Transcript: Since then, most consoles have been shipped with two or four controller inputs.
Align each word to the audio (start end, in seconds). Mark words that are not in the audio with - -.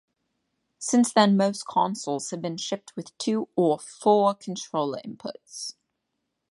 Since 0.79 1.13
then, 1.13 1.37
most 1.37 1.67
consoles 1.67 2.31
have 2.31 2.41
been 2.41 2.57
shipped 2.57 2.91
with 2.95 3.15
two 3.19 3.49
or 3.55 3.77
four 3.77 4.33
controller 4.33 4.99
inputs. 5.05 5.75